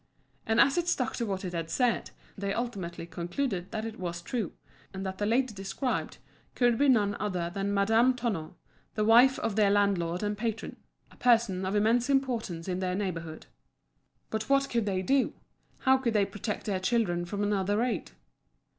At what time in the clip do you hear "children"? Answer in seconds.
16.79-17.23